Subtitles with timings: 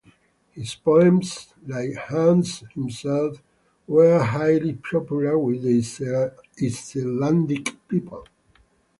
[0.53, 3.39] His poems- like Hannes himself-
[3.87, 8.25] were highly popular with the Icelandic people.